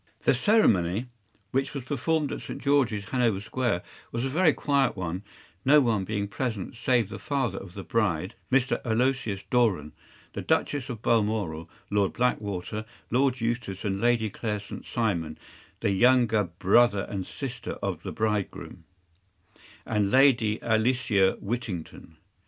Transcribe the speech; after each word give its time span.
“‘The 0.23 0.33
ceremony, 0.33 1.09
which 1.51 1.75
was 1.75 1.83
performed 1.83 2.31
at 2.31 2.41
St. 2.41 2.59
George’s, 2.59 3.09
Hanover 3.11 3.39
Square, 3.39 3.83
was 4.11 4.25
a 4.25 4.29
very 4.29 4.51
quiet 4.51 4.95
one, 4.97 5.21
no 5.63 5.79
one 5.79 6.05
being 6.05 6.27
present 6.27 6.75
save 6.75 7.09
the 7.09 7.19
father 7.19 7.59
of 7.59 7.75
the 7.75 7.83
bride, 7.83 8.33
Mr. 8.51 8.81
Aloysius 8.83 9.43
Doran, 9.51 9.91
the 10.33 10.41
Duchess 10.41 10.89
of 10.89 11.03
Balmoral, 11.03 11.69
Lord 11.91 12.13
Backwater, 12.13 12.83
Lord 13.11 13.39
Eustace, 13.41 13.85
and 13.85 14.01
Lady 14.01 14.31
Clara 14.31 14.59
St. 14.59 14.87
Simon 14.87 15.37
(the 15.81 15.91
younger 15.91 16.45
brother 16.45 17.05
and 17.07 17.27
sister 17.27 17.73
of 17.73 18.01
the 18.01 18.11
bridegroom), 18.11 18.85
and 19.85 20.09
Lady 20.09 20.57
Alicia 20.63 21.37
Whittington. 21.39 22.17